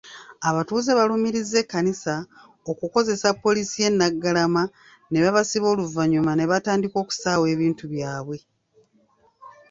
[0.49, 2.15] Abatuuze balumiriza Ekkanisa
[2.71, 4.63] okukozesa poliisi y'e Naggalama
[5.09, 8.37] ne babasiba oluvannyuma n'etandika okusaawa ebintu byabwe.